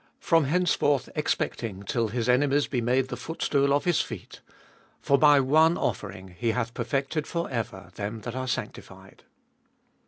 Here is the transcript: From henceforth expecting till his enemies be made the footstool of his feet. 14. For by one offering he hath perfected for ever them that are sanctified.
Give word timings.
From 0.19 0.45
henceforth 0.45 1.09
expecting 1.15 1.83
till 1.83 2.07
his 2.07 2.27
enemies 2.27 2.65
be 2.65 2.81
made 2.81 3.09
the 3.09 3.15
footstool 3.15 3.71
of 3.71 3.85
his 3.85 4.01
feet. 4.01 4.41
14. 4.99 4.99
For 5.01 5.17
by 5.19 5.39
one 5.39 5.77
offering 5.77 6.29
he 6.35 6.53
hath 6.53 6.73
perfected 6.73 7.27
for 7.27 7.47
ever 7.51 7.91
them 7.93 8.21
that 8.21 8.35
are 8.35 8.47
sanctified. 8.47 9.21